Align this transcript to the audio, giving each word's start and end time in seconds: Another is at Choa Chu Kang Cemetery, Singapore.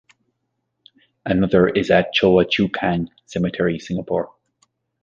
Another 1.27 1.67
is 1.69 1.91
at 1.91 2.11
Choa 2.15 2.49
Chu 2.49 2.69
Kang 2.69 3.07
Cemetery, 3.27 3.77
Singapore. 3.77 4.31